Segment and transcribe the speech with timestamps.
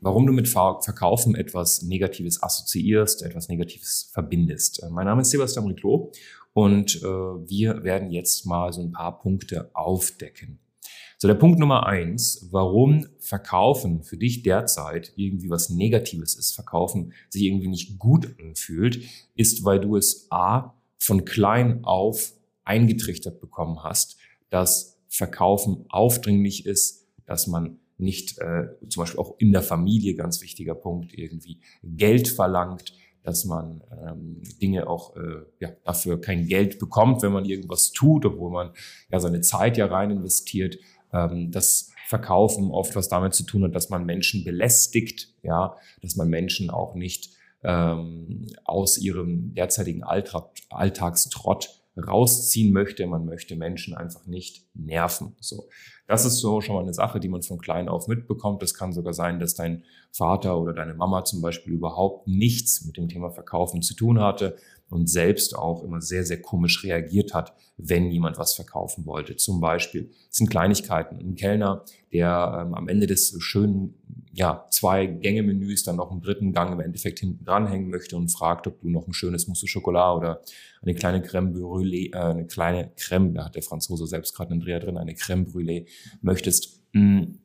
[0.00, 4.82] warum du mit Verkaufen etwas Negatives assoziierst, etwas Negatives verbindest.
[4.90, 6.10] Mein Name ist Sebastian Riclo
[6.52, 10.58] und äh, wir werden jetzt mal so ein paar Punkte aufdecken.
[11.18, 17.12] So, der Punkt Nummer eins, warum Verkaufen für dich derzeit irgendwie was Negatives ist, Verkaufen
[17.28, 19.04] sich irgendwie nicht gut anfühlt,
[19.34, 22.32] ist, weil du es A von klein auf
[22.64, 24.16] eingetrichtert bekommen hast,
[24.48, 30.42] dass Verkaufen aufdringlich ist, dass man nicht äh, zum Beispiel auch in der Familie, ganz
[30.42, 36.78] wichtiger Punkt, irgendwie Geld verlangt, dass man ähm, Dinge auch äh, ja, dafür kein Geld
[36.78, 38.70] bekommt, wenn man irgendwas tut, obwohl man
[39.10, 40.78] ja seine Zeit ja rein investiert.
[41.12, 46.16] Ähm, das Verkaufen oft was damit zu tun hat, dass man Menschen belästigt, ja, dass
[46.16, 47.30] man Menschen auch nicht
[47.62, 53.06] ähm, aus ihrem derzeitigen Alltag, Alltagstrott rausziehen möchte.
[53.06, 55.36] Man möchte Menschen einfach nicht nerven.
[55.40, 55.68] So.
[56.10, 58.64] Das ist so schon mal eine Sache, die man von klein auf mitbekommt.
[58.64, 62.96] Es kann sogar sein, dass dein Vater oder deine Mama zum Beispiel überhaupt nichts mit
[62.96, 64.56] dem Thema Verkaufen zu tun hatte
[64.88, 69.36] und selbst auch immer sehr, sehr komisch reagiert hat, wenn jemand was verkaufen wollte.
[69.36, 71.18] Zum Beispiel, es sind Kleinigkeiten.
[71.20, 73.94] Ein Kellner, der ähm, am Ende des schönen,
[74.32, 78.66] ja, zwei Gänge-Menüs dann noch einen dritten Gang im Endeffekt hinten dranhängen möchte und fragt,
[78.66, 80.40] ob du noch ein schönes Mousse Schokolade oder
[80.82, 84.60] eine kleine Crème Brûlée, äh, eine kleine Crème, da hat der Franzose selbst gerade einen
[84.60, 85.86] Dreher drin, eine Crème Brûlée
[86.22, 86.82] möchtest.
[86.92, 87.40] Mh, mm,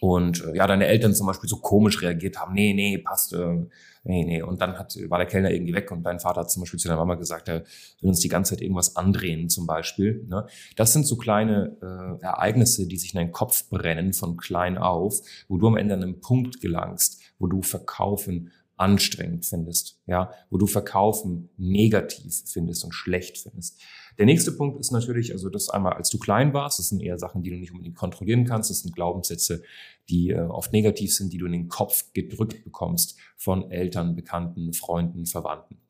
[0.00, 3.66] und äh, ja, deine Eltern zum Beispiel so komisch reagiert haben, nee, nee, passt, äh,
[4.04, 4.42] nee, nee.
[4.42, 6.88] Und dann hat, war der Kellner irgendwie weg und dein Vater hat zum Beispiel zu
[6.88, 7.64] deiner Mama gesagt, er
[8.00, 10.24] will uns die ganze Zeit irgendwas andrehen zum Beispiel.
[10.28, 10.46] Ne?
[10.76, 15.20] Das sind so kleine äh, Ereignisse, die sich in deinen Kopf brennen von klein auf,
[15.48, 20.58] wo du am Ende an einen Punkt gelangst, wo du verkaufen anstrengend findest, ja, wo
[20.58, 23.80] du Verkaufen negativ findest und schlecht findest.
[24.18, 27.18] Der nächste Punkt ist natürlich, also das einmal, als du klein warst, das sind eher
[27.18, 29.62] Sachen, die du nicht unbedingt kontrollieren kannst, das sind Glaubenssätze,
[30.08, 34.72] die äh, oft negativ sind, die du in den Kopf gedrückt bekommst von Eltern, Bekannten,
[34.72, 35.80] Freunden, Verwandten.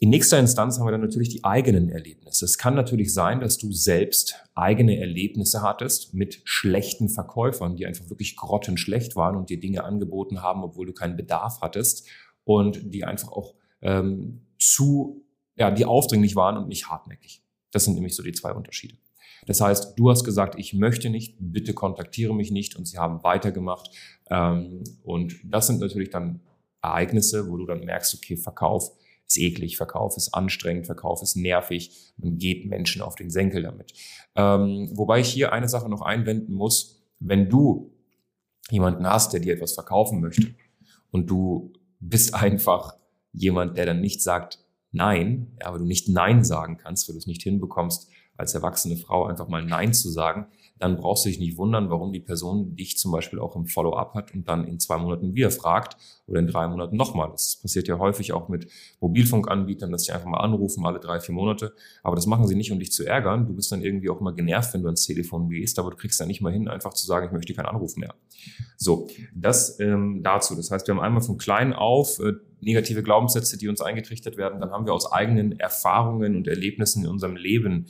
[0.00, 2.44] In nächster Instanz haben wir dann natürlich die eigenen Erlebnisse.
[2.44, 8.08] Es kann natürlich sein, dass du selbst eigene Erlebnisse hattest mit schlechten Verkäufern, die einfach
[8.10, 12.06] wirklich grottenschlecht waren und dir Dinge angeboten haben, obwohl du keinen Bedarf hattest
[12.44, 15.24] und die einfach auch ähm, zu,
[15.56, 17.42] ja, die aufdringlich waren und nicht hartnäckig.
[17.70, 18.96] Das sind nämlich so die zwei Unterschiede.
[19.46, 23.22] Das heißt, du hast gesagt, ich möchte nicht, bitte kontaktiere mich nicht und sie haben
[23.24, 23.90] weitergemacht.
[24.30, 26.40] Ähm, und das sind natürlich dann
[26.82, 28.92] Ereignisse, wo du dann merkst, okay, Verkauf
[29.26, 33.92] ist eklig, Verkauf ist anstrengend, Verkauf ist nervig, man geht Menschen auf den Senkel damit.
[34.34, 37.92] Ähm, wobei ich hier eine Sache noch einwenden muss, wenn du
[38.70, 40.54] jemanden hast, der dir etwas verkaufen möchte
[41.10, 42.96] und du bist einfach
[43.32, 44.60] jemand, der dann nicht sagt
[44.96, 49.26] Nein, aber du nicht Nein sagen kannst, weil du es nicht hinbekommst, als erwachsene Frau
[49.26, 50.46] einfach mal Nein zu sagen,
[50.78, 54.14] dann brauchst du dich nicht wundern, warum die Person dich zum Beispiel auch im Follow-up
[54.14, 55.96] hat und dann in zwei Monaten wieder fragt
[56.26, 57.30] oder in drei Monaten nochmal.
[57.30, 58.66] Das passiert ja häufig auch mit
[59.00, 61.74] Mobilfunkanbietern, dass sie einfach mal anrufen, alle drei, vier Monate.
[62.02, 63.46] Aber das machen sie nicht, um dich zu ärgern.
[63.46, 66.20] Du bist dann irgendwie auch immer genervt, wenn du ans Telefon gehst, aber du kriegst
[66.20, 68.14] dann nicht mal hin, einfach zu sagen, ich möchte keinen Anruf mehr.
[68.76, 70.56] So, das ähm, dazu.
[70.56, 74.60] Das heißt, wir haben einmal von klein auf äh, negative Glaubenssätze, die uns eingetrichtert werden.
[74.60, 77.86] Dann haben wir aus eigenen Erfahrungen und Erlebnissen in unserem Leben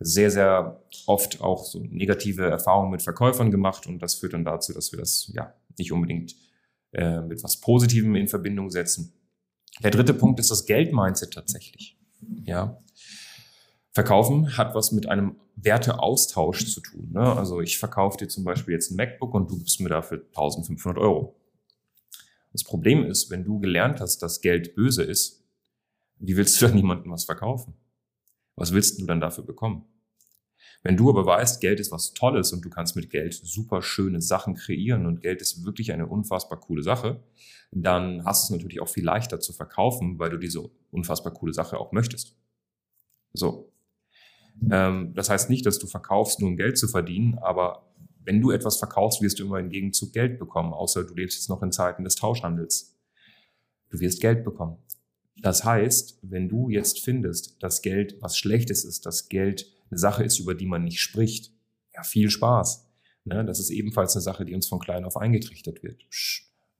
[0.00, 4.72] sehr, sehr oft auch so negative Erfahrungen mit Verkäufern gemacht und das führt dann dazu,
[4.72, 6.36] dass wir das ja nicht unbedingt
[6.92, 9.12] äh, mit was Positivem in Verbindung setzen.
[9.82, 11.98] Der dritte Punkt ist das Geldmindset tatsächlich.
[12.44, 12.82] Ja.
[13.92, 17.10] Verkaufen hat was mit einem Werteaustausch zu tun.
[17.12, 17.20] Ne?
[17.20, 21.02] Also ich verkaufe dir zum Beispiel jetzt ein MacBook und du gibst mir dafür 1500
[21.02, 21.36] Euro.
[22.52, 25.44] Das Problem ist, wenn du gelernt hast, dass Geld böse ist,
[26.18, 27.74] wie willst du dann niemandem was verkaufen?
[28.56, 29.84] Was willst du dann dafür bekommen?
[30.82, 34.20] Wenn du aber weißt, Geld ist was Tolles und du kannst mit Geld super schöne
[34.20, 37.22] Sachen kreieren und Geld ist wirklich eine unfassbar coole Sache,
[37.72, 41.52] dann hast du es natürlich auch viel leichter zu verkaufen, weil du diese unfassbar coole
[41.52, 42.36] Sache auch möchtest.
[43.32, 43.72] So.
[44.70, 47.84] Ähm, das heißt nicht, dass du verkaufst, nur um Geld zu verdienen, aber
[48.24, 51.48] wenn du etwas verkaufst, wirst du immer im Gegenzug Geld bekommen, außer du lebst jetzt
[51.48, 52.94] noch in Zeiten des Tauschhandels.
[53.90, 54.78] Du wirst Geld bekommen.
[55.40, 60.24] Das heißt, wenn du jetzt findest, dass Geld was Schlechtes ist, dass Geld eine Sache
[60.24, 61.52] ist, über die man nicht spricht,
[61.94, 62.88] ja, viel Spaß.
[63.24, 63.44] Ne?
[63.44, 66.04] Das ist ebenfalls eine Sache, die uns von klein auf eingetrichtert wird.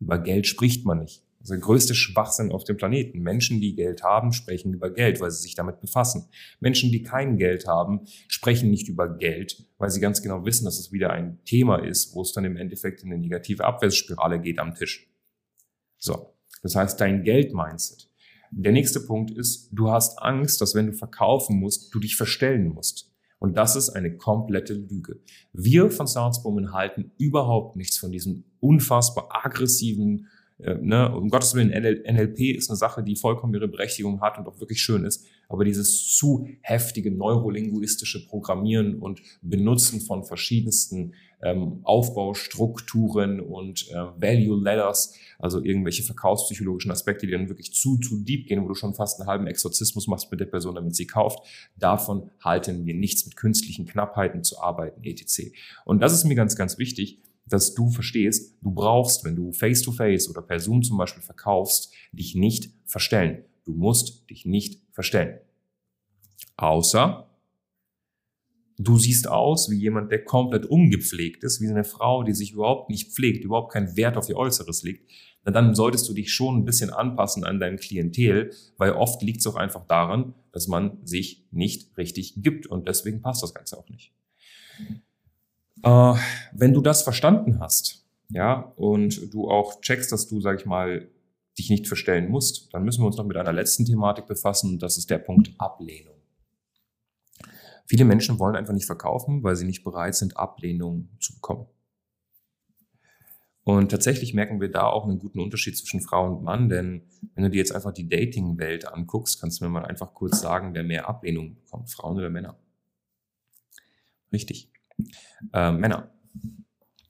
[0.00, 1.24] Über Geld spricht man nicht.
[1.38, 3.20] Das ist der größte Schwachsinn auf dem Planeten.
[3.20, 6.28] Menschen, die Geld haben, sprechen über Geld, weil sie sich damit befassen.
[6.58, 10.80] Menschen, die kein Geld haben, sprechen nicht über Geld, weil sie ganz genau wissen, dass
[10.80, 14.58] es wieder ein Thema ist, wo es dann im Endeffekt in eine negative Abwärtsspirale geht
[14.58, 15.08] am Tisch.
[15.96, 16.34] So.
[16.62, 18.07] Das heißt, dein Geld-Mindset.
[18.50, 22.68] Der nächste Punkt ist, du hast Angst, dass wenn du verkaufen musst, du dich verstellen
[22.68, 23.12] musst.
[23.38, 25.20] Und das ist eine komplette Lüge.
[25.52, 30.26] Wir von Salzburg halten überhaupt nichts von diesem unfassbar aggressiven,
[30.58, 34.46] äh, ne, um Gottes Willen, NLP ist eine Sache, die vollkommen ihre Berechtigung hat und
[34.48, 35.26] auch wirklich schön ist.
[35.48, 44.60] Aber dieses zu heftige neurolinguistische Programmieren und Benutzen von verschiedensten ähm, Aufbaustrukturen und äh, Value
[44.60, 48.94] Ladders, also irgendwelche verkaufspsychologischen Aspekte, die dann wirklich zu, zu deep gehen, wo du schon
[48.94, 51.38] fast einen halben Exorzismus machst mit der Person, damit sie kauft.
[51.76, 55.52] Davon halten wir nichts mit künstlichen Knappheiten zu arbeiten, etc.
[55.84, 60.26] Und das ist mir ganz, ganz wichtig, dass du verstehst, du brauchst, wenn du face-to-face
[60.26, 63.44] -face oder per Zoom zum Beispiel verkaufst, dich nicht verstellen.
[63.64, 65.38] Du musst dich nicht verstellen.
[66.56, 67.28] Außer
[68.78, 72.90] du siehst aus wie jemand, der komplett ungepflegt ist, wie eine Frau, die sich überhaupt
[72.90, 75.10] nicht pflegt, überhaupt keinen Wert auf ihr Äußeres legt,
[75.44, 79.46] dann solltest du dich schon ein bisschen anpassen an dein Klientel, weil oft liegt es
[79.46, 83.88] auch einfach daran, dass man sich nicht richtig gibt und deswegen passt das Ganze auch
[83.88, 84.12] nicht.
[85.82, 86.14] Äh,
[86.52, 91.08] wenn du das verstanden hast, ja, und du auch checkst, dass du, sag ich mal,
[91.58, 94.82] dich nicht verstellen musst, dann müssen wir uns noch mit einer letzten Thematik befassen und
[94.82, 96.14] das ist der Punkt Ablehnung.
[97.86, 101.66] Viele Menschen wollen einfach nicht verkaufen, weil sie nicht bereit sind, Ablehnung zu bekommen.
[103.64, 107.02] Und tatsächlich merken wir da auch einen guten Unterschied zwischen Frau und Mann, denn
[107.34, 110.74] wenn du dir jetzt einfach die Dating-Welt anguckst, kannst du mir mal einfach kurz sagen,
[110.74, 112.58] wer mehr Ablehnung bekommt, Frauen oder Männer?
[114.32, 114.70] Richtig.
[115.52, 116.10] Äh, Männer.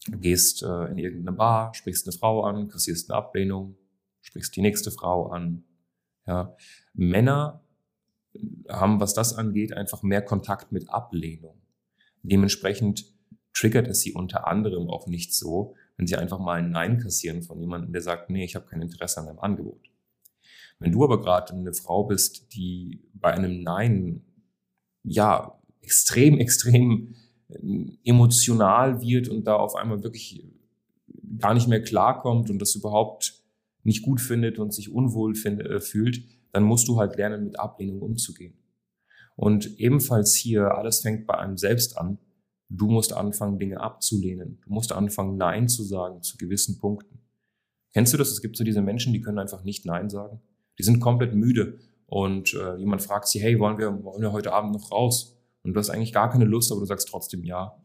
[0.07, 3.77] Du gehst äh, in irgendeine Bar, sprichst eine Frau an, kassierst eine Ablehnung,
[4.21, 5.65] sprichst die nächste Frau an.
[6.27, 6.57] Ja.
[6.95, 7.63] Männer
[8.69, 11.61] haben, was das angeht, einfach mehr Kontakt mit Ablehnung.
[12.23, 13.07] Dementsprechend
[13.53, 17.43] triggert es sie unter anderem auch nicht so, wenn sie einfach mal ein Nein kassieren
[17.43, 19.91] von jemandem, der sagt, nee, ich habe kein Interesse an deinem Angebot.
[20.79, 24.25] Wenn du aber gerade eine Frau bist, die bei einem Nein
[25.03, 27.17] ja extrem, extrem
[28.05, 30.45] emotional wird und da auf einmal wirklich
[31.39, 33.43] gar nicht mehr klarkommt und das überhaupt
[33.85, 36.23] nicht gut findet und sich unwohl find, äh, fühlt,
[36.53, 38.55] dann musst du halt lernen, mit Ablehnung umzugehen.
[39.37, 42.19] Und ebenfalls hier, alles fängt bei einem selbst an.
[42.69, 44.61] Du musst anfangen, Dinge abzulehnen.
[44.65, 47.21] Du musst anfangen, Nein zu sagen zu gewissen Punkten.
[47.95, 48.31] Kennst du das?
[48.31, 50.41] Es gibt so diese Menschen, die können einfach nicht Nein sagen.
[50.79, 54.53] Die sind komplett müde und äh, jemand fragt sie, hey, wollen wir, wollen wir heute
[54.53, 55.38] Abend noch raus?
[55.69, 57.77] Und du hast eigentlich gar keine Lust, aber du sagst trotzdem ja.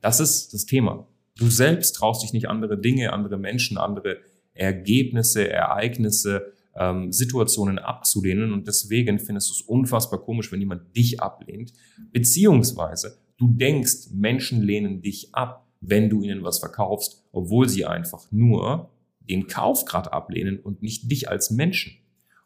[0.00, 1.06] Das ist das Thema.
[1.36, 4.18] Du selbst traust dich nicht andere Dinge, andere Menschen, andere
[4.54, 11.20] Ergebnisse, Ereignisse, ähm, Situationen abzulehnen und deswegen findest du es unfassbar komisch, wenn jemand dich
[11.20, 11.72] ablehnt,
[12.12, 18.30] beziehungsweise du denkst, Menschen lehnen dich ab, wenn du ihnen was verkaufst, obwohl sie einfach
[18.30, 18.90] nur
[19.20, 21.92] den Kaufgrad ablehnen und nicht dich als Menschen.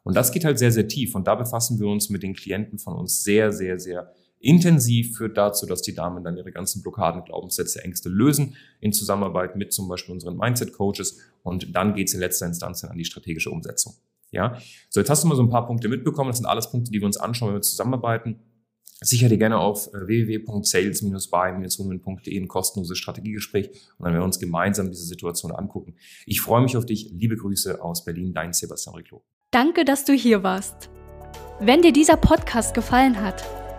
[0.02, 2.78] Und das geht halt sehr, sehr tief und da befassen wir uns mit den Klienten
[2.78, 4.12] von uns sehr, sehr, sehr
[4.44, 9.56] intensiv führt dazu, dass die Damen dann ihre ganzen Blockaden, Glaubenssätze, Ängste lösen in Zusammenarbeit
[9.56, 13.04] mit zum Beispiel unseren Mindset-Coaches und dann geht es in letzter Instanz dann an die
[13.04, 13.94] strategische Umsetzung.
[14.30, 14.58] Ja,
[14.90, 16.30] so jetzt hast du mal so ein paar Punkte mitbekommen.
[16.30, 18.40] Das sind alles Punkte, die wir uns anschauen, wenn wir zusammenarbeiten.
[19.00, 24.90] Sicher dir gerne auf äh, www.sales-by-women.de ein kostenloses Strategiegespräch und dann werden wir uns gemeinsam
[24.90, 25.94] diese Situation angucken.
[26.26, 27.10] Ich freue mich auf dich.
[27.12, 29.24] Liebe Grüße aus Berlin, dein Sebastian Riclo.
[29.50, 30.90] Danke, dass du hier warst.
[31.60, 33.44] Wenn dir dieser Podcast gefallen hat,